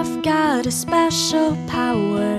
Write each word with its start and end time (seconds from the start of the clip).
I've 0.00 0.22
got 0.22 0.64
a 0.64 0.70
special 0.70 1.56
power 1.66 2.38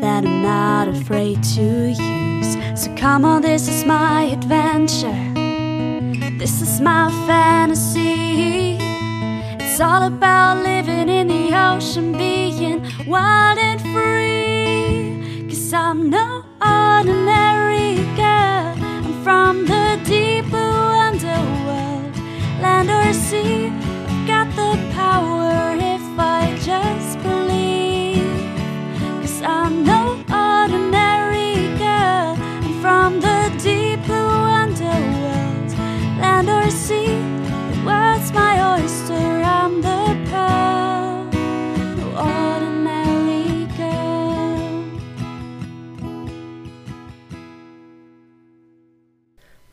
that 0.00 0.24
I'm 0.24 0.42
not 0.42 0.86
afraid 0.86 1.42
to 1.54 1.88
use. 1.88 2.80
So 2.80 2.94
come 2.94 3.24
on, 3.24 3.42
this 3.42 3.66
is 3.66 3.84
my 3.84 4.22
adventure. 4.36 5.24
This 6.38 6.62
is 6.62 6.80
my 6.80 7.10
fantasy. 7.26 8.78
It's 9.58 9.80
all 9.80 10.04
about 10.04 10.62
living 10.62 11.08
in 11.08 11.26
the 11.26 11.50
ocean, 11.52 12.12
being 12.12 12.86
wild 13.08 13.58
and 13.58 13.80
free. 13.80 15.48
Cause 15.48 15.72
I'm 15.72 16.10
no 16.10 16.44
ordinary 16.62 17.96
girl. 18.14 18.74
I'm 18.78 19.24
from 19.24 19.66
the 19.66 20.00
deep 20.04 20.44
blue 20.44 20.60
underworld, 21.08 22.16
land 22.62 22.88
or 22.88 23.12
sea. 23.12 23.77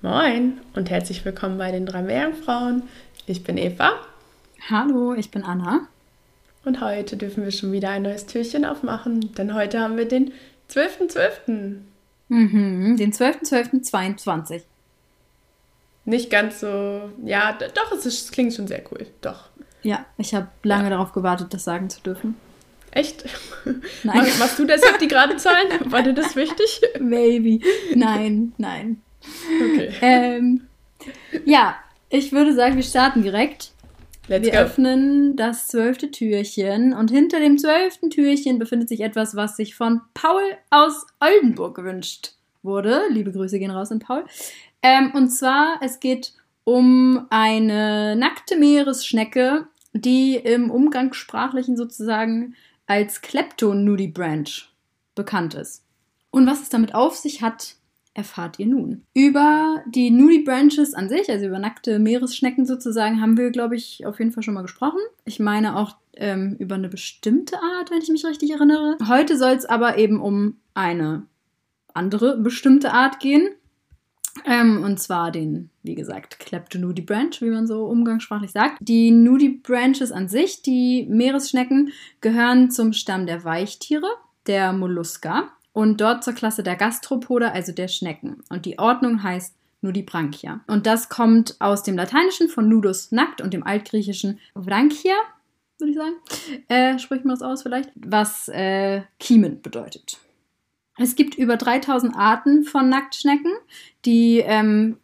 Moin 0.10 0.60
und 0.76 0.92
herzlich 0.92 1.26
willkommen 1.26 1.58
bei 1.58 1.72
den 1.72 1.88
drei 1.88 2.04
Meerjungfrauen. 2.04 2.84
Ich 3.26 3.44
bin 3.44 3.58
Eva 3.58 3.94
Hallo, 4.70 5.16
ich 5.16 5.32
bin 5.32 5.42
Anna. 5.42 5.88
und 6.64 6.80
heute 6.80 7.18
dürfen 7.18 7.44
wir 7.44 7.50
schon 7.52 7.72
wieder 7.72 7.90
ein 7.90 8.04
neues 8.04 8.28
Türchen 8.28 8.66
aufmachen, 8.66 9.34
denn 9.34 9.56
heute 9.56 9.80
haben 9.80 9.98
wir 9.98 10.08
den 10.08 10.32
12.12. 10.70 11.78
Mhm, 12.28 12.98
den 12.98 13.14
12.12.22. 13.14 14.62
Nicht 16.06 16.30
ganz 16.30 16.60
so, 16.60 17.10
ja, 17.24 17.54
doch, 17.54 17.92
es, 17.92 18.06
ist, 18.06 18.26
es 18.26 18.32
klingt 18.32 18.54
schon 18.54 18.68
sehr 18.68 18.84
cool, 18.92 19.08
doch. 19.22 19.50
Ja, 19.82 20.06
ich 20.20 20.36
habe 20.36 20.50
lange 20.62 20.92
darauf 20.92 21.14
gewartet, 21.14 21.52
das 21.52 21.64
sagen 21.64 21.90
zu 21.90 22.00
dürfen. 22.02 22.36
Echt? 22.92 23.26
Nein. 23.66 23.80
Mach- 24.04 24.38
Machst 24.38 24.60
du 24.60 24.66
deshalb 24.66 25.00
die 25.00 25.08
gerade 25.08 25.36
Zahlen? 25.38 25.92
War 25.92 26.04
dir 26.04 26.14
das 26.14 26.36
wichtig? 26.36 26.80
Maybe. 27.00 27.60
Nein, 27.96 28.54
nein. 28.60 29.02
Okay, 29.62 29.92
Ähm, 30.02 30.68
ja, 31.46 31.76
ich 32.10 32.32
würde 32.32 32.54
sagen, 32.54 32.76
wir 32.76 32.84
starten 32.84 33.22
direkt. 33.22 33.72
let's 34.28 34.46
wir 34.46 34.52
go. 34.52 34.58
öffnen 34.60 35.36
das 35.36 35.68
zwölfte 35.68 36.12
Türchen 36.12 36.94
und 36.94 37.12
hinter 37.12 37.40
dem 37.40 37.58
zwölften 37.58 38.10
Türchen 38.10 38.60
befindet 38.60 38.90
sich 38.90 39.02
etwas, 39.02 39.36
was 39.36 39.56
sich 39.58 39.76
von 39.76 40.02
Paul 40.14 40.44
aus 40.70 41.06
Oldenburg 41.20 41.76
gewünscht 41.76 42.34
wurde. 42.64 43.04
Liebe 43.10 43.32
Grüße 43.32 43.60
gehen 43.60 43.72
raus 43.72 43.92
an 43.92 44.00
Paul. 44.00 44.26
Ähm, 44.82 45.12
und 45.14 45.30
zwar, 45.30 45.80
es 45.82 46.00
geht 46.00 46.34
um 46.64 47.28
eine 47.30 48.16
nackte 48.16 48.58
Meeresschnecke, 48.58 49.68
die 49.94 50.36
im 50.36 50.70
Umgangssprachlichen 50.70 51.78
sozusagen 51.78 52.56
als 52.88 53.22
Klepto-Nudibranch 53.22 54.70
bekannt 55.16 55.54
ist. 55.54 55.84
Und 56.32 56.48
was 56.48 56.62
es 56.62 56.70
damit 56.70 56.94
auf 56.94 57.16
sich 57.16 57.42
hat, 57.42 57.76
erfahrt 58.16 58.58
ihr 58.60 58.66
nun. 58.66 59.04
Über 59.14 59.84
die 59.88 60.10
Nudibranches 60.10 60.94
an 60.94 61.10
sich, 61.10 61.30
also 61.30 61.46
über 61.46 61.60
nackte 61.60 62.00
Meeresschnecken 62.00 62.66
sozusagen, 62.66 63.22
haben 63.22 63.38
wir, 63.38 63.52
glaube 63.52 63.76
ich, 63.76 64.06
auf 64.06 64.18
jeden 64.20 64.32
Fall 64.32 64.42
schon 64.42 64.56
mal 64.56 64.62
gesprochen. 64.62 65.00
Ich 65.26 65.40
meine 65.40 65.76
auch 65.76 65.98
ähm, 66.16 66.56
über 66.58 66.76
eine 66.76 66.90
bestimmte 66.90 67.62
Art, 67.62 67.92
wenn 67.92 68.02
ich 68.02 68.10
mich 68.10 68.26
richtig 68.26 68.52
erinnere. 68.52 68.98
Heute 69.08 69.38
soll 69.38 69.52
es 69.52 69.66
aber 69.66 69.98
eben 69.98 70.20
um 70.20 70.56
eine 70.74 71.24
andere 71.94 72.38
bestimmte 72.38 72.94
Art 72.94 73.20
gehen. 73.20 73.50
Ähm, 74.46 74.84
und 74.84 75.00
zwar 75.00 75.32
den, 75.32 75.70
wie 75.84 75.96
gesagt, 75.96 76.40
Kleptonudibranch, 76.40 77.42
wie 77.42 77.50
man 77.50 77.68
so 77.68 77.86
umgangssprachlich 77.86 78.52
sagt. 78.52 78.78
Die 78.80 79.12
Nudibranches 79.12 80.12
an 80.12 80.30
sich, 80.30 80.62
die 80.62 81.06
Meeresschnecken, 81.10 81.92
gehören 82.22 82.72
zum 82.72 82.94
Stamm 82.94 83.28
der 83.28 83.44
Weichtiere, 83.44 84.08
der 84.48 84.74
Molluska, 84.74 85.52
und 85.76 86.00
dort 86.00 86.24
zur 86.24 86.34
Klasse 86.34 86.64
der 86.64 86.78
Gastropoda, 86.78 87.50
also 87.50 87.74
der 87.74 87.90
Schnecken. 87.90 88.42
Und 88.48 88.66
die 88.66 88.80
Ordnung 88.80 89.22
heißt 89.22 89.54
Nudibranchia. 89.82 90.62
Und 90.68 90.88
das 90.88 91.10
kommt 91.10 91.58
aus 91.60 91.84
dem 91.84 91.98
Lateinischen 91.98 92.48
von 92.48 92.70
nudus 92.70 93.12
nackt 93.12 93.42
und 93.42 93.54
dem 93.54 93.62
altgriechischen 93.62 94.40
branchia, 94.54 95.16
würde 95.78 95.92
ich 95.92 95.98
sagen. 95.98 96.16
Äh, 96.70 96.98
spricht 96.98 97.26
man 97.26 97.36
das 97.36 97.42
aus 97.42 97.64
vielleicht? 97.64 97.92
Was 97.96 98.48
äh, 98.48 99.02
Kiemen 99.20 99.62
bedeutet. 99.62 100.18
Es 100.98 101.18
gibt 101.18 101.36
über 101.36 101.58
3000 101.58 102.16
Arten 102.16 102.64
von 102.64 102.88
Nacktschnecken, 102.88 103.52
die 104.06 104.40
ähm, 104.40 104.98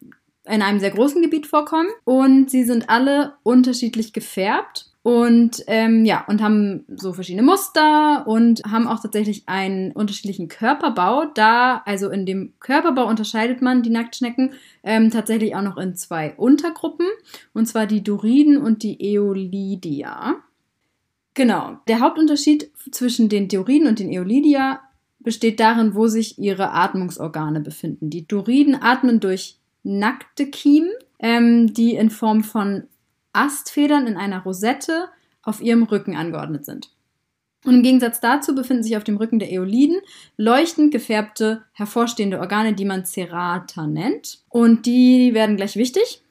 in 0.46 0.62
einem 0.62 0.79
sehr 0.79 0.91
großen 0.91 1.22
Gebiet 1.22 1.47
vorkommen 1.47 1.90
und 2.03 2.50
sie 2.50 2.63
sind 2.63 2.90
alle 2.90 3.34
unterschiedlich 3.44 4.12
gefärbt 4.12 4.91
und 5.03 5.63
ähm, 5.68 6.06
ja 6.06 6.25
und 6.28 6.41
haben 6.41 6.85
so 6.96 7.13
verschiedene 7.13 7.44
Muster 7.44 8.25
und 8.28 8.63
haben 8.69 8.88
auch 8.88 9.02
tatsächlich 9.02 9.44
einen 9.47 9.91
unterschiedlichen 9.91 10.47
Körperbau. 10.47 11.25
Da 11.34 11.81
also 11.85 12.09
in 12.09 12.25
dem 12.25 12.53
Körperbau 12.59 13.07
unterscheidet 13.07 13.62
man 13.62 13.84
die 13.84 13.90
Nacktschnecken 13.90 14.53
ähm, 14.84 15.09
tatsächlich 15.12 15.56
auch 15.56 15.63
noch 15.63 15.78
in 15.78 15.96
zwei 15.96 16.34
Untergruppen 16.35 17.08
und 17.53 17.68
zwar 17.68 17.85
die 17.85 18.03
Doriden 18.03 18.58
und 18.58 18.84
die 18.84 19.02
Eolidia. 19.02 20.35
Genau. 21.34 21.78
Der 21.88 22.00
Hauptunterschied 22.00 22.72
zwischen 22.91 23.29
den 23.29 23.47
Dioriden 23.47 23.88
und 23.88 24.00
den 24.00 24.12
Eolidia 24.12 24.81
besteht 25.19 25.59
darin, 25.59 25.94
wo 25.96 26.08
sich 26.08 26.40
ihre 26.40 26.72
Atmungsorgane 26.72 27.62
befinden. 27.62 28.09
Die 28.09 28.28
Doriden 28.28 28.75
atmen 28.75 29.19
durch 29.19 29.60
nackte 29.83 30.47
Kiemen, 30.47 30.91
ähm, 31.19 31.73
die 31.73 31.95
in 31.95 32.09
Form 32.09 32.43
von 32.43 32.83
Astfedern 33.33 34.07
in 34.07 34.17
einer 34.17 34.43
Rosette 34.43 35.07
auf 35.43 35.61
ihrem 35.61 35.83
Rücken 35.83 36.15
angeordnet 36.15 36.65
sind. 36.65 36.91
Und 37.63 37.75
im 37.75 37.83
Gegensatz 37.83 38.19
dazu 38.19 38.55
befinden 38.55 38.83
sich 38.83 38.97
auf 38.97 39.03
dem 39.03 39.17
Rücken 39.17 39.37
der 39.37 39.51
Eoliden 39.51 39.97
leuchtend 40.35 40.91
gefärbte, 40.91 41.63
hervorstehende 41.73 42.39
Organe, 42.39 42.73
die 42.73 42.85
man 42.85 43.05
Cerata 43.05 43.85
nennt. 43.85 44.39
Und 44.49 44.85
die 44.87 45.33
werden 45.33 45.57
gleich 45.57 45.75
wichtig. 45.75 46.23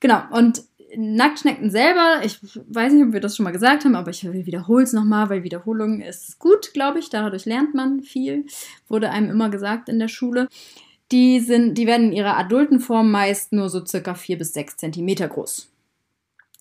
Genau, 0.00 0.22
und 0.30 0.62
Nacktschnecken 0.96 1.70
selber, 1.70 2.22
ich 2.24 2.38
weiß 2.42 2.92
nicht, 2.94 3.04
ob 3.04 3.12
wir 3.12 3.20
das 3.20 3.36
schon 3.36 3.44
mal 3.44 3.52
gesagt 3.52 3.84
haben, 3.84 3.94
aber 3.94 4.10
ich 4.10 4.24
wiederhole 4.24 4.82
es 4.82 4.92
nochmal, 4.92 5.28
weil 5.28 5.44
Wiederholung 5.44 6.00
ist 6.00 6.38
gut, 6.38 6.72
glaube 6.72 6.98
ich. 6.98 7.10
Dadurch 7.10 7.44
lernt 7.44 7.74
man 7.74 8.00
viel. 8.00 8.46
Wurde 8.88 9.10
einem 9.10 9.30
immer 9.30 9.50
gesagt 9.50 9.88
in 9.88 9.98
der 9.98 10.08
Schule. 10.08 10.48
Die, 11.12 11.40
sind, 11.40 11.74
die 11.74 11.86
werden 11.86 12.08
in 12.08 12.12
ihrer 12.12 12.36
adulten 12.36 12.80
Form 12.80 13.10
meist 13.10 13.52
nur 13.52 13.68
so 13.68 13.84
circa 13.84 14.14
4 14.14 14.38
bis 14.38 14.52
6 14.52 14.76
Zentimeter 14.76 15.28
groß. 15.28 15.68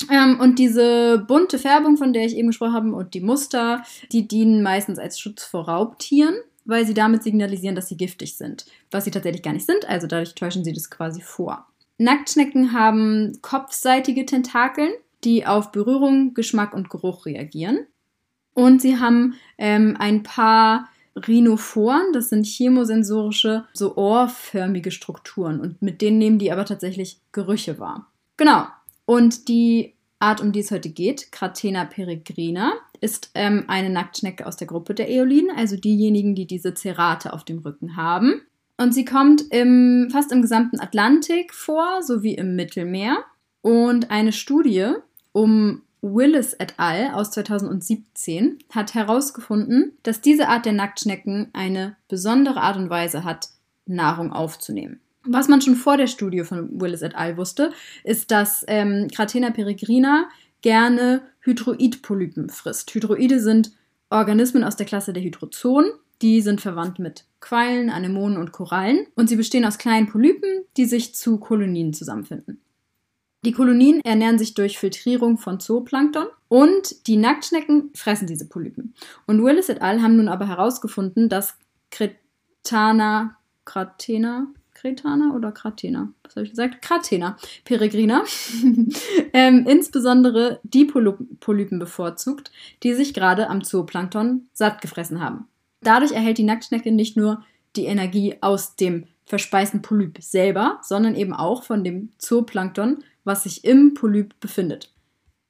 Ähm, 0.09 0.39
und 0.39 0.59
diese 0.59 1.23
bunte 1.27 1.59
Färbung, 1.59 1.97
von 1.97 2.13
der 2.13 2.25
ich 2.25 2.35
eben 2.35 2.47
gesprochen 2.47 2.73
habe, 2.73 2.93
und 2.93 3.13
die 3.13 3.21
Muster, 3.21 3.83
die 4.11 4.27
dienen 4.27 4.63
meistens 4.63 4.97
als 4.97 5.19
Schutz 5.19 5.43
vor 5.43 5.67
Raubtieren, 5.67 6.35
weil 6.65 6.85
sie 6.85 6.93
damit 6.93 7.23
signalisieren, 7.23 7.75
dass 7.75 7.89
sie 7.89 7.97
giftig 7.97 8.37
sind. 8.37 8.65
Was 8.91 9.05
sie 9.05 9.11
tatsächlich 9.11 9.43
gar 9.43 9.53
nicht 9.53 9.65
sind, 9.65 9.87
also 9.87 10.07
dadurch 10.07 10.35
täuschen 10.35 10.63
sie 10.63 10.73
das 10.73 10.89
quasi 10.89 11.21
vor. 11.21 11.65
Nacktschnecken 11.97 12.71
haben 12.73 13.39
kopfseitige 13.41 14.25
Tentakeln, 14.25 14.91
die 15.23 15.45
auf 15.45 15.71
Berührung, 15.71 16.33
Geschmack 16.33 16.73
und 16.73 16.89
Geruch 16.89 17.25
reagieren. 17.25 17.85
Und 18.53 18.81
sie 18.81 18.97
haben 18.97 19.35
ähm, 19.57 19.97
ein 19.99 20.23
paar 20.23 20.89
Rhinophoren, 21.27 22.13
das 22.13 22.29
sind 22.29 22.45
chemosensorische, 22.45 23.65
so 23.73 23.95
ohrförmige 23.95 24.91
Strukturen. 24.91 25.59
Und 25.59 25.81
mit 25.81 26.01
denen 26.01 26.17
nehmen 26.17 26.39
die 26.39 26.51
aber 26.51 26.65
tatsächlich 26.65 27.19
Gerüche 27.31 27.79
wahr. 27.79 28.07
Genau. 28.37 28.65
Und 29.05 29.47
die 29.47 29.95
Art, 30.19 30.41
um 30.41 30.51
die 30.51 30.59
es 30.59 30.71
heute 30.71 30.89
geht, 30.89 31.31
Cratena 31.31 31.85
peregrina, 31.85 32.73
ist 33.01 33.31
ähm, 33.33 33.63
eine 33.67 33.89
Nacktschnecke 33.89 34.45
aus 34.45 34.57
der 34.57 34.67
Gruppe 34.67 34.93
der 34.93 35.09
Eoliden, 35.09 35.49
also 35.55 35.77
diejenigen, 35.77 36.35
die 36.35 36.45
diese 36.45 36.73
Cerate 36.73 37.33
auf 37.33 37.45
dem 37.45 37.59
Rücken 37.59 37.95
haben. 37.95 38.41
Und 38.77 38.93
sie 38.93 39.05
kommt 39.05 39.43
im, 39.51 40.09
fast 40.11 40.31
im 40.31 40.41
gesamten 40.41 40.79
Atlantik 40.79 41.53
vor, 41.53 42.01
sowie 42.01 42.35
im 42.35 42.55
Mittelmeer. 42.55 43.17
Und 43.61 44.09
eine 44.09 44.31
Studie 44.31 44.93
um 45.31 45.81
Willis 46.01 46.53
et 46.59 46.73
al. 46.77 47.11
aus 47.13 47.31
2017 47.31 48.59
hat 48.69 48.93
herausgefunden, 48.93 49.93
dass 50.03 50.21
diese 50.21 50.47
Art 50.47 50.65
der 50.65 50.73
Nacktschnecken 50.73 51.49
eine 51.53 51.97
besondere 52.07 52.61
Art 52.61 52.77
und 52.77 52.89
Weise 52.89 53.23
hat, 53.23 53.49
Nahrung 53.85 54.31
aufzunehmen. 54.31 54.99
Was 55.23 55.47
man 55.47 55.61
schon 55.61 55.75
vor 55.75 55.97
der 55.97 56.07
Studie 56.07 56.43
von 56.43 56.79
Willis 56.79 57.01
et 57.01 57.15
al. 57.15 57.37
wusste, 57.37 57.71
ist, 58.03 58.31
dass 58.31 58.63
ähm, 58.67 59.07
Cratena 59.13 59.51
peregrina 59.51 60.29
gerne 60.61 61.21
Hydroidpolypen 61.41 62.49
frisst. 62.49 62.93
Hydroide 62.93 63.39
sind 63.39 63.71
Organismen 64.09 64.63
aus 64.63 64.75
der 64.75 64.85
Klasse 64.85 65.13
der 65.13 65.23
Hydrozoen. 65.23 65.91
Die 66.21 66.41
sind 66.41 66.61
verwandt 66.61 66.99
mit 66.99 67.25
Quallen, 67.39 67.89
Anemonen 67.89 68.37
und 68.37 68.51
Korallen 68.51 69.07
und 69.15 69.29
sie 69.29 69.37
bestehen 69.37 69.65
aus 69.65 69.77
kleinen 69.77 70.07
Polypen, 70.07 70.65
die 70.75 70.85
sich 70.85 71.15
zu 71.15 71.37
Kolonien 71.37 71.93
zusammenfinden. 71.93 72.61
Die 73.45 73.53
Kolonien 73.53 74.01
ernähren 74.03 74.37
sich 74.37 74.53
durch 74.53 74.77
Filtrierung 74.77 75.37
von 75.37 75.61
Zooplankton 75.61 76.27
und 76.49 77.07
die 77.07 77.15
Nacktschnecken 77.15 77.91
fressen 77.95 78.27
diese 78.27 78.49
Polypen. 78.49 78.93
Und 79.27 79.43
Willis 79.43 79.69
et 79.69 79.81
al. 79.81 80.01
haben 80.01 80.17
nun 80.17 80.27
aber 80.27 80.47
herausgefunden, 80.47 81.29
dass 81.29 81.55
Cretana, 81.89 83.37
Cratena, 83.63 84.47
Cretana 84.73 85.33
oder 85.35 85.53
Cratena? 85.53 86.11
Was 86.23 86.35
habe 86.35 86.45
ich 86.45 86.51
gesagt? 86.51 86.81
Cratena, 86.81 87.37
Peregrina, 87.63 88.23
ähm, 89.33 89.65
insbesondere 89.67 90.59
die 90.63 90.85
Polypen 90.85 91.79
bevorzugt, 91.79 92.51
die 92.83 92.93
sich 92.93 93.13
gerade 93.13 93.49
am 93.49 93.63
Zooplankton 93.63 94.49
satt 94.51 94.81
gefressen 94.81 95.21
haben. 95.21 95.47
Dadurch 95.81 96.11
erhält 96.11 96.37
die 96.37 96.43
Nacktschnecke 96.43 96.91
nicht 96.91 97.15
nur 97.15 97.45
die 97.77 97.85
Energie 97.85 98.35
aus 98.41 98.75
dem 98.75 99.05
verspeisten 99.29 99.81
Polyp 99.81 100.17
selber, 100.21 100.79
sondern 100.81 101.15
eben 101.15 101.33
auch 101.33 101.63
von 101.63 101.83
dem 101.83 102.09
Zooplankton, 102.17 103.03
was 103.23 103.43
sich 103.43 103.63
im 103.63 103.93
Polyp 103.93 104.37
befindet. 104.39 104.91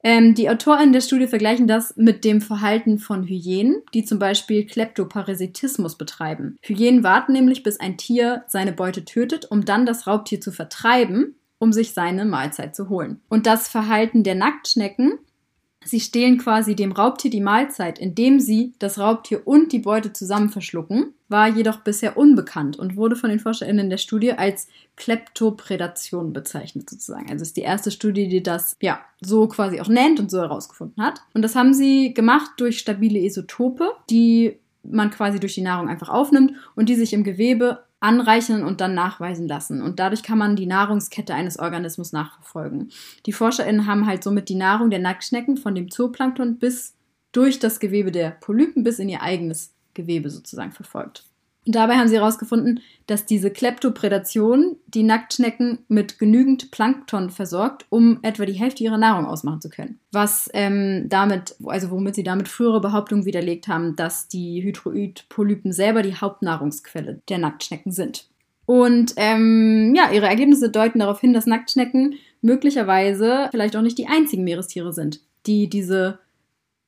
Ähm, 0.02 0.34
die 0.36 0.50
AutorInnen 0.50 0.94
der 0.94 1.02
Studie 1.02 1.28
vergleichen 1.28 1.68
das 1.68 1.96
mit 1.98 2.24
dem 2.24 2.42
Verhalten 2.42 3.00
von 3.00 3.24
Hyänen, 3.24 3.82
die 3.94 4.06
zum 4.06 4.20
Beispiel 4.20 4.66
Kleptoparasitismus 4.66 5.98
betreiben. 5.98 6.58
Hyänen 6.62 7.04
warten 7.04 7.34
nämlich, 7.34 7.64
bis 7.64 7.80
ein 7.80 7.98
Tier 7.98 8.44
seine 8.48 8.72
Beute 8.72 9.04
tötet, 9.04 9.50
um 9.50 9.66
dann 9.66 9.86
das 9.86 10.08
Raubtier 10.08 10.40
zu 10.40 10.52
vertreiben, 10.52 11.36
um 11.58 11.74
sich 11.74 11.94
seine 11.94 12.26
Mahlzeit 12.26 12.76
zu 12.76 12.88
holen. 12.88 13.22
Und 13.30 13.46
das 13.46 13.68
Verhalten 13.68 14.24
der 14.24 14.36
Nacktschnecken 14.36 15.20
Sie 15.86 16.02
stehlen 16.02 16.38
quasi 16.38 16.76
dem 16.76 16.92
Raubtier 16.92 17.32
die 17.32 17.40
Mahlzeit, 17.40 18.00
indem 18.00 18.40
sie 18.40 18.74
das 18.80 19.00
Raubtier 19.00 19.48
und 19.48 19.72
die 19.72 19.80
Beute 19.80 20.12
zusammen 20.12 20.50
verschlucken, 20.50 21.14
war 21.30 21.48
jedoch 21.48 21.78
bisher 21.78 22.18
unbekannt 22.18 22.78
und 22.78 22.98
wurde 22.98 23.16
von 23.16 23.30
den 23.30 23.40
ForscherInnen 23.40 23.90
der 23.90 23.98
Studie 23.98 24.34
als 24.34 24.68
Kleptoprädation 24.98 26.34
bezeichnet, 26.34 26.90
sozusagen. 26.90 27.30
Also 27.30 27.44
ist 27.44 27.56
die 27.56 27.62
erste 27.62 27.92
Studie, 27.92 28.28
die 28.28 28.44
das 28.44 28.76
ja 28.82 29.00
so 29.22 29.48
quasi 29.48 29.80
auch 29.80 29.88
nennt 29.88 30.20
und 30.20 30.30
so 30.30 30.40
herausgefunden 30.40 31.02
hat. 31.02 31.22
Und 31.34 31.44
das 31.44 31.56
haben 31.56 31.74
sie 31.74 32.14
gemacht 32.14 32.52
durch 32.58 32.80
stabile 32.80 33.20
Isotope, 33.20 33.94
die 34.10 34.58
man 34.84 35.12
quasi 35.12 35.40
durch 35.40 35.56
die 35.56 35.62
Nahrung 35.62 35.88
einfach 35.88 36.10
aufnimmt 36.10 36.54
und 36.76 36.90
die 36.90 36.96
sich 36.96 37.14
im 37.14 37.24
Gewebe 37.24 37.84
anreichern 38.00 38.64
und 38.64 38.82
dann 38.82 38.94
nachweisen 38.94 39.48
lassen. 39.48 39.82
Und 39.82 40.00
dadurch 40.00 40.24
kann 40.24 40.38
man 40.38 40.56
die 40.56 40.66
Nahrungskette 40.66 41.34
eines 41.34 41.60
Organismus 41.60 42.12
nachverfolgen. 42.12 42.92
Die 43.26 43.34
ForscherInnen 43.34 43.86
haben 43.86 44.06
halt 44.06 44.24
somit 44.24 44.50
die 44.50 44.56
Nahrung 44.56 44.90
der 44.90 45.00
Nacktschnecken 45.00 45.58
von 45.58 45.76
dem 45.76 45.92
Zooplankton 45.92 46.60
bis 46.60 46.96
durch 47.32 47.60
das 47.60 47.80
Gewebe 47.80 48.12
der 48.12 48.32
Polypen 48.32 48.84
bis 48.84 49.00
in 49.00 49.10
ihr 49.10 49.22
eigenes 49.22 49.74
Gewebe 49.94 50.30
sozusagen 50.30 50.72
verfolgt. 50.72 51.29
Und 51.70 51.76
dabei 51.76 51.98
haben 51.98 52.08
sie 52.08 52.16
herausgefunden, 52.16 52.80
dass 53.06 53.28
diese 53.28 53.52
Kleptoprädation 53.52 54.78
die 54.88 55.04
Nacktschnecken 55.04 55.78
mit 55.88 56.18
genügend 56.18 56.72
Plankton 56.72 57.30
versorgt, 57.30 57.86
um 57.90 58.18
etwa 58.24 58.48
die 58.48 58.54
Hälfte 58.54 58.84
ihrer 58.84 58.98
Nahrung 58.98 59.28
ausmachen 59.28 59.62
zu 59.62 59.70
können. 59.70 60.00
Was 60.12 60.50
ähm, 60.56 61.06
damit, 61.10 61.56
also 61.64 61.92
womit 61.92 62.16
sie 62.16 62.24
damit 62.24 62.48
frühere 62.48 62.82
Behauptungen 62.82 63.26
widerlegt 63.26 63.68
haben, 63.68 63.96
dass 63.96 64.28
die 64.28 64.64
Hydroid-Polypen 64.64 65.72
selber 65.72 66.02
die 66.02 66.16
Hauptnahrungsquelle 66.16 67.22
der 67.30 67.38
Nacktschnecken 67.38 67.92
sind. 67.92 68.26
Und 68.66 69.14
ähm, 69.18 69.94
ja, 69.96 70.10
ihre 70.12 70.26
Ergebnisse 70.26 70.72
deuten 70.72 70.98
darauf 70.98 71.22
hin, 71.22 71.34
dass 71.34 71.46
Nacktschnecken 71.46 72.16
möglicherweise 72.42 73.48
vielleicht 73.52 73.76
auch 73.76 73.84
nicht 73.84 74.00
die 74.00 74.08
einzigen 74.08 74.44
Meerestiere 74.44 74.92
sind, 74.92 75.22
die 75.46 75.70
diese 75.70 76.18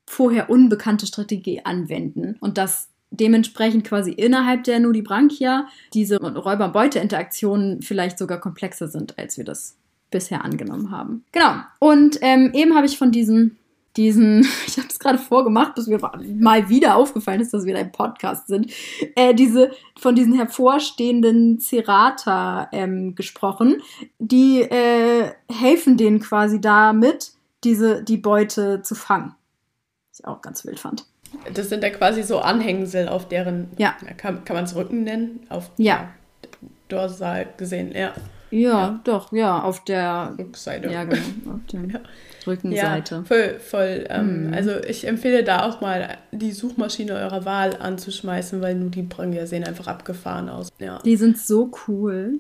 vorher 0.08 0.50
unbekannte 0.50 1.06
Strategie 1.06 1.62
anwenden 1.64 2.38
und 2.40 2.58
dass 2.58 2.91
dementsprechend 3.12 3.86
quasi 3.86 4.12
innerhalb 4.12 4.64
der 4.64 4.80
Nudibranchia 4.80 5.68
diese 5.94 6.18
Räuber-Beute-Interaktionen 6.18 7.82
vielleicht 7.82 8.18
sogar 8.18 8.40
komplexer 8.40 8.88
sind, 8.88 9.20
als 9.20 9.38
wir 9.38 9.44
das 9.44 9.78
bisher 10.10 10.44
angenommen 10.44 10.92
haben. 10.92 11.24
Genau. 11.32 11.56
Und 11.80 12.18
ähm, 12.22 12.52
eben 12.54 12.76
habe 12.76 12.86
ich 12.86 12.98
von 12.98 13.12
diesen, 13.12 13.58
diesen, 13.98 14.42
ich 14.68 14.78
habe 14.78 14.88
es 14.88 15.00
gerade 15.00 15.18
vorgemacht, 15.18 15.76
bis 15.76 15.88
mir 15.88 16.00
mal 16.40 16.70
wieder 16.70 16.96
aufgefallen 16.96 17.42
ist, 17.42 17.54
dass 17.54 17.66
wir 17.66 17.78
ein 17.78 17.92
Podcast 17.92 18.48
sind, 18.48 18.72
äh, 19.16 19.34
diese, 19.34 19.72
von 20.00 20.16
diesen 20.16 20.34
hervorstehenden 20.34 21.60
Cerata 21.60 22.70
ähm, 22.72 23.16
gesprochen. 23.16 23.82
Die 24.20 24.62
äh, 24.62 25.32
helfen 25.50 25.98
denen 25.98 26.20
quasi 26.20 26.62
damit, 26.62 27.34
diese, 27.64 28.04
die 28.04 28.18
Beute 28.18 28.82
zu 28.82 28.96
fangen. 28.96 29.36
Was 30.10 30.20
ich 30.20 30.28
auch 30.28 30.42
ganz 30.42 30.66
wild 30.66 30.80
fand. 30.80 31.06
Das 31.54 31.70
sind 31.70 31.84
ja 31.84 31.90
quasi 31.90 32.24
so 32.24 32.40
Anhängsel 32.40 33.08
auf 33.08 33.28
deren, 33.28 33.70
ja. 33.78 33.96
kann, 34.18 34.44
kann 34.44 34.56
man 34.56 34.66
es 34.66 34.76
Rücken 34.76 35.04
nennen? 35.04 35.42
Auf 35.50 35.72
ja. 35.78 36.10
Dorsal 36.88 37.48
gesehen, 37.58 37.92
ja. 37.96 38.14
Ja, 38.52 38.60
ja, 38.70 39.00
doch, 39.06 39.32
ja, 39.32 39.64
auf 39.64 39.84
der 39.86 40.36
Rückseite. 40.38 40.92
Ja, 40.92 41.06
genau, 41.06 41.22
auf 41.54 41.60
der 41.72 41.82
ja. 41.86 42.00
Rückenseite. 42.46 43.16
Ja, 43.16 43.24
voll, 43.24 43.60
voll. 43.60 44.06
Ähm, 44.10 44.48
mhm. 44.48 44.54
Also 44.54 44.72
ich 44.84 45.08
empfehle 45.08 45.46
da 45.46 45.66
auch 45.66 45.80
mal 45.80 46.18
die 46.34 46.52
Suchmaschine 46.52 47.14
eurer 47.14 47.46
Wahl 47.46 47.78
anzuschmeißen, 47.80 48.62
weil 48.62 48.76
nur 48.76 48.90
die 48.90 49.04
Brangia 49.04 49.48
sehen 49.48 49.64
einfach 49.64 49.88
abgefahren 49.88 50.50
aus. 50.50 50.68
Ja. 50.80 51.00
Die 51.06 51.16
sind 51.16 51.38
so 51.38 51.72
cool. 51.88 52.40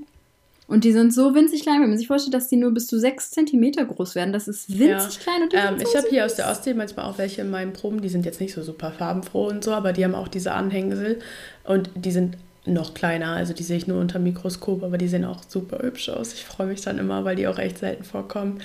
Und 0.71 0.85
die 0.85 0.93
sind 0.93 1.13
so 1.13 1.35
winzig 1.35 1.63
klein, 1.63 1.81
wenn 1.81 1.89
man 1.89 1.97
sich 1.97 2.07
vorstellt, 2.07 2.33
dass 2.33 2.47
die 2.47 2.55
nur 2.55 2.71
bis 2.71 2.87
zu 2.87 2.97
6 2.97 3.31
cm 3.31 3.73
groß 3.89 4.15
werden. 4.15 4.31
Das 4.31 4.47
ist 4.47 4.69
winzig 4.69 5.17
ja. 5.17 5.21
klein. 5.21 5.43
Und 5.43 5.53
ähm, 5.53 5.85
ich 5.85 5.97
habe 5.97 6.07
hier 6.09 6.25
aus 6.25 6.35
der 6.35 6.49
Ostsee 6.49 6.73
manchmal 6.73 7.07
auch 7.07 7.17
welche 7.17 7.41
in 7.41 7.49
meinen 7.49 7.73
Proben, 7.73 8.01
die 8.01 8.07
sind 8.07 8.25
jetzt 8.25 8.39
nicht 8.39 8.53
so 8.53 8.63
super 8.63 8.93
farbenfroh 8.93 9.47
und 9.47 9.65
so, 9.65 9.73
aber 9.73 9.91
die 9.91 10.05
haben 10.05 10.15
auch 10.15 10.29
diese 10.29 10.53
Anhängsel 10.53 11.19
und 11.65 11.89
die 11.95 12.13
sind 12.13 12.37
noch 12.65 12.93
kleiner. 12.93 13.31
Also 13.31 13.51
die 13.51 13.63
sehe 13.63 13.75
ich 13.75 13.87
nur 13.87 13.99
unter 13.99 14.17
Mikroskop, 14.17 14.81
aber 14.81 14.97
die 14.97 15.09
sehen 15.09 15.25
auch 15.25 15.41
super 15.45 15.79
hübsch 15.83 16.07
aus. 16.07 16.31
Ich 16.31 16.45
freue 16.45 16.67
mich 16.67 16.79
dann 16.79 16.99
immer, 16.99 17.25
weil 17.25 17.35
die 17.35 17.49
auch 17.49 17.59
echt 17.59 17.79
selten 17.79 18.05
vorkommen. 18.05 18.61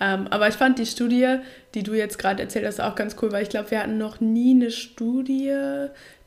Ähm, 0.00 0.28
aber 0.30 0.48
ich 0.48 0.54
fand 0.54 0.78
die 0.78 0.86
Studie, 0.86 1.40
die 1.74 1.82
du 1.82 1.92
jetzt 1.92 2.18
gerade 2.18 2.42
erzählt 2.42 2.64
hast, 2.64 2.80
auch 2.80 2.94
ganz 2.94 3.16
cool, 3.20 3.32
weil 3.32 3.42
ich 3.42 3.50
glaube, 3.50 3.70
wir 3.70 3.80
hatten 3.80 3.98
noch 3.98 4.20
nie 4.20 4.52
eine 4.54 4.70
Studie, 4.70 5.54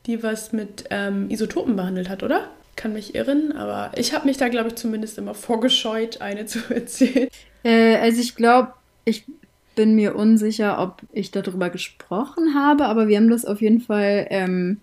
die 0.06 0.22
was 0.22 0.52
mit 0.52 0.84
ähm, 0.90 1.28
Isotopen 1.28 1.74
behandelt 1.74 2.08
hat, 2.08 2.22
oder? 2.22 2.50
Kann 2.76 2.92
mich 2.92 3.14
irren, 3.14 3.52
aber 3.52 3.96
ich 3.96 4.12
habe 4.14 4.26
mich 4.26 4.36
da, 4.36 4.48
glaube 4.48 4.68
ich, 4.68 4.74
zumindest 4.76 5.18
immer 5.18 5.34
vorgescheut, 5.34 6.20
eine 6.20 6.46
zu 6.46 6.58
erzählen. 6.74 7.28
Äh, 7.62 7.96
also 7.96 8.20
ich 8.20 8.36
glaube, 8.36 8.72
ich 9.04 9.24
bin 9.74 9.94
mir 9.94 10.14
unsicher, 10.16 10.80
ob 10.80 11.02
ich 11.12 11.30
darüber 11.30 11.70
gesprochen 11.70 12.54
habe, 12.54 12.86
aber 12.86 13.08
wir 13.08 13.16
haben 13.16 13.30
das 13.30 13.44
auf 13.44 13.60
jeden 13.60 13.80
Fall, 13.80 14.26
ähm, 14.30 14.80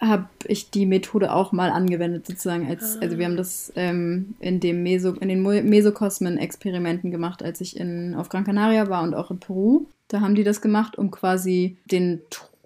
habe 0.00 0.28
ich 0.46 0.70
die 0.70 0.86
Methode 0.86 1.32
auch 1.32 1.52
mal 1.52 1.70
angewendet, 1.70 2.26
sozusagen. 2.26 2.68
Als, 2.68 2.96
ah. 2.96 3.00
Also 3.02 3.18
wir 3.18 3.24
haben 3.24 3.36
das 3.36 3.72
ähm, 3.76 4.34
in, 4.40 4.58
dem 4.58 4.82
Meso, 4.82 5.12
in 5.12 5.28
den 5.28 5.42
Mesokosmen-Experimenten 5.42 7.12
gemacht, 7.12 7.42
als 7.42 7.60
ich 7.60 7.76
in, 7.76 8.14
auf 8.16 8.28
Gran 8.28 8.44
Canaria 8.44 8.88
war 8.88 9.04
und 9.04 9.14
auch 9.14 9.30
in 9.30 9.38
Peru. 9.38 9.86
Da 10.08 10.20
haben 10.20 10.34
die 10.34 10.44
das 10.44 10.60
gemacht, 10.60 10.98
um 10.98 11.12
quasi 11.12 11.76
den 11.90 12.20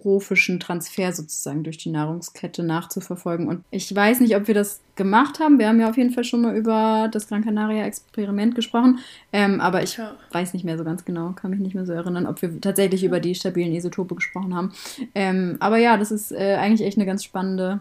trophischen 0.07 0.61
Transfer 0.61 1.11
sozusagen 1.11 1.63
durch 1.63 1.77
die 1.77 1.89
Nahrungskette 1.89 2.63
nachzuverfolgen. 2.63 3.45
Und 3.49 3.65
ich 3.71 3.93
weiß 3.93 4.21
nicht, 4.21 4.37
ob 4.37 4.47
wir 4.47 4.53
das 4.53 4.79
gemacht 4.95 5.41
haben. 5.41 5.59
Wir 5.59 5.67
haben 5.67 5.81
ja 5.81 5.89
auf 5.89 5.97
jeden 5.97 6.11
Fall 6.11 6.23
schon 6.23 6.41
mal 6.41 6.55
über 6.55 7.09
das 7.11 7.27
Gran 7.27 7.43
Canaria-Experiment 7.43 8.55
gesprochen. 8.55 8.99
Ähm, 9.33 9.59
aber 9.59 9.83
ich 9.83 9.97
ja. 9.97 10.13
weiß 10.31 10.53
nicht 10.53 10.63
mehr 10.63 10.77
so 10.77 10.85
ganz 10.85 11.03
genau, 11.03 11.33
kann 11.33 11.51
mich 11.51 11.59
nicht 11.59 11.75
mehr 11.75 11.85
so 11.85 11.91
erinnern, 11.91 12.25
ob 12.25 12.41
wir 12.41 12.61
tatsächlich 12.61 13.03
über 13.03 13.19
die 13.19 13.35
stabilen 13.35 13.75
Isotope 13.75 14.15
gesprochen 14.15 14.55
haben. 14.55 14.71
Ähm, 15.13 15.57
aber 15.59 15.77
ja, 15.77 15.97
das 15.97 16.11
ist 16.11 16.31
äh, 16.31 16.55
eigentlich 16.55 16.87
echt 16.87 16.97
eine 16.97 17.05
ganz 17.05 17.25
spannende 17.25 17.79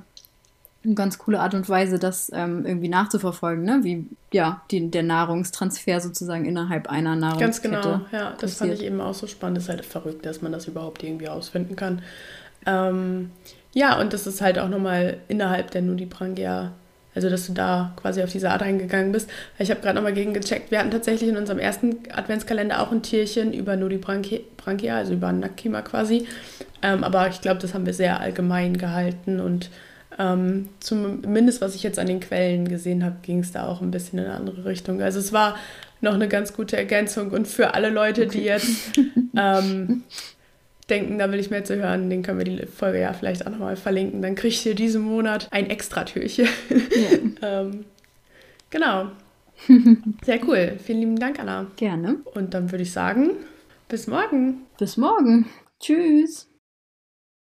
eine 0.87 0.95
ganz 0.95 1.19
coole 1.19 1.41
Art 1.41 1.55
und 1.55 1.69
Weise, 1.69 1.99
das 1.99 2.31
ähm, 2.33 2.65
irgendwie 2.65 2.89
nachzuverfolgen, 2.89 3.65
ne? 3.65 3.81
wie 3.83 4.07
ja, 4.33 4.63
die, 4.71 4.91
der 4.91 5.03
Nahrungstransfer 5.03 6.01
sozusagen 6.01 6.45
innerhalb 6.45 6.89
einer 6.89 7.17
Nahrungskette. 7.17 7.71
Ganz 7.71 7.83
genau, 7.83 8.01
ja, 8.13 8.31
das 8.31 8.53
passiert. 8.53 8.59
fand 8.59 8.73
ich 8.75 8.85
eben 8.85 9.01
auch 9.01 9.15
so 9.15 9.27
spannend. 9.27 9.59
Das 9.59 9.65
ist 9.65 9.71
halt 9.71 9.85
verrückt, 9.85 10.25
dass 10.25 10.43
man 10.43 10.53
das 10.53 10.67
überhaupt 10.67 11.03
irgendwie 11.03 11.29
ausfinden 11.29 11.77
kann. 11.77 12.03
Ähm, 12.65 13.31
ja, 13.75 14.01
und 14.01 14.13
das 14.13 14.27
ist 14.27 14.41
halt 14.41 14.59
auch 14.59 14.69
nochmal 14.69 15.19
innerhalb 15.29 15.71
der 15.71 15.83
Nudibranchia, 15.83 16.73
also 17.15 17.29
dass 17.29 17.47
du 17.47 17.53
da 17.53 17.93
quasi 17.97 18.23
auf 18.23 18.31
diese 18.31 18.51
Art 18.51 18.63
eingegangen 18.63 19.13
bist. 19.13 19.29
Ich 19.59 19.71
habe 19.71 19.81
gerade 19.81 19.97
nochmal 19.97 20.15
gegen 20.15 20.33
gecheckt, 20.33 20.71
wir 20.71 20.79
hatten 20.79 20.91
tatsächlich 20.91 21.29
in 21.29 21.37
unserem 21.37 21.59
ersten 21.59 21.99
Adventskalender 22.13 22.81
auch 22.81 22.93
ein 22.93 23.03
Tierchen 23.03 23.53
über 23.53 23.77
Nudibranchia, 23.77 24.97
also 24.97 25.13
über 25.15 25.33
Nakima 25.33 25.83
quasi. 25.83 26.27
Ähm, 26.83 27.05
aber 27.05 27.29
ich 27.29 27.41
glaube, 27.41 27.61
das 27.61 27.75
haben 27.75 27.87
wir 27.87 27.95
sehr 27.95 28.21
allgemein 28.21 28.79
gehalten 28.79 29.41
und 29.41 29.71
ähm, 30.19 30.69
zumindest 30.81 31.61
was 31.61 31.75
ich 31.75 31.83
jetzt 31.83 31.99
an 31.99 32.07
den 32.07 32.21
Quellen 32.21 32.69
gesehen 32.69 33.05
habe, 33.05 33.17
ging 33.23 33.41
es 33.41 33.53
da 33.53 33.67
auch 33.67 33.83
ein 33.83 33.91
bisschen 33.91 34.19
in 34.19 34.25
eine 34.25 34.35
andere 34.35 34.65
Richtung. 34.65 35.03
Also 35.03 35.19
es 35.19 35.33
war 35.33 35.57
noch 36.01 36.15
eine 36.15 36.29
ganz 36.29 36.53
gute 36.53 36.77
Ergänzung 36.77 37.31
und 37.31 37.49
für 37.49 37.75
alle 37.75 37.91
Leute, 37.91 38.27
okay. 38.27 38.39
die 38.39 38.45
jetzt 38.45 39.01
ähm, 39.37 40.05
denken, 40.89 41.19
da 41.19 41.31
will 41.31 41.41
ich 41.41 41.51
mehr 41.51 41.65
zu 41.65 41.77
hören, 41.77 42.11
den 42.11 42.23
können 42.23 42.39
wir 42.39 42.45
die 42.45 42.67
Folge 42.67 43.01
ja 43.01 43.13
vielleicht 43.13 43.47
auch 43.47 43.51
nochmal 43.51 43.77
verlinken. 43.77 44.23
Dann 44.23 44.35
kriegt 44.35 44.65
ihr 44.67 44.75
diesen 44.75 45.03
Monat 45.03 45.49
ein 45.51 45.69
Extra-Türchen. 45.69 46.49
Ja. 46.71 47.19
ähm, 47.61 47.85
genau. 48.71 49.11
Sehr 50.25 50.47
cool. 50.47 50.77
Vielen 50.85 51.01
lieben 51.01 51.19
Dank, 51.19 51.41
Anna. 51.41 51.67
Gerne. 51.77 52.17
Und 52.35 52.55
dann 52.55 52.71
würde 52.71 52.83
ich 52.83 52.93
sagen, 52.93 53.31
bis 53.89 54.07
morgen. 54.07 54.63
Bis 54.79 54.97
morgen. 54.97 55.47
Tschüss. 55.81 56.49